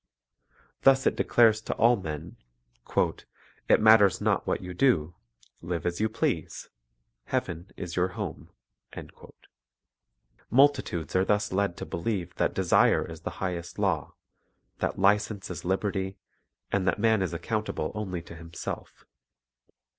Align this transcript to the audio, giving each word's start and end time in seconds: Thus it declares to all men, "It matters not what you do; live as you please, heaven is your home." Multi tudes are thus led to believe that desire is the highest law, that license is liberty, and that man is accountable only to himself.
Thus 0.81 1.05
it 1.05 1.15
declares 1.15 1.61
to 1.61 1.75
all 1.75 1.95
men, 1.95 2.37
"It 3.69 3.79
matters 3.79 4.19
not 4.19 4.47
what 4.47 4.61
you 4.61 4.73
do; 4.73 5.13
live 5.61 5.85
as 5.85 6.01
you 6.01 6.09
please, 6.09 6.71
heaven 7.25 7.69
is 7.77 7.95
your 7.95 8.07
home." 8.17 8.49
Multi 10.49 10.81
tudes 10.81 11.15
are 11.15 11.23
thus 11.23 11.51
led 11.53 11.77
to 11.77 11.85
believe 11.85 12.33
that 12.37 12.55
desire 12.55 13.05
is 13.05 13.21
the 13.21 13.29
highest 13.45 13.77
law, 13.77 14.15
that 14.79 14.97
license 14.97 15.51
is 15.51 15.63
liberty, 15.63 16.17
and 16.71 16.87
that 16.87 16.97
man 16.97 17.21
is 17.21 17.31
accountable 17.31 17.91
only 17.93 18.23
to 18.23 18.33
himself. 18.35 19.05